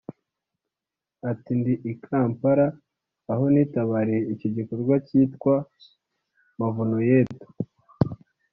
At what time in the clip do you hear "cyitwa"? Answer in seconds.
5.07-5.55